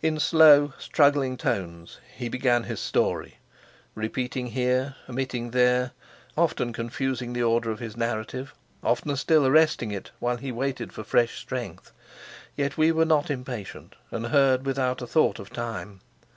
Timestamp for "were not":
12.92-13.28